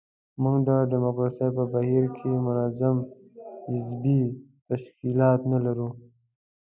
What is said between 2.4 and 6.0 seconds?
منظم حزبي تشکیلات نه لرو.